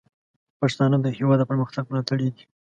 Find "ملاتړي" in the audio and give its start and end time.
1.91-2.27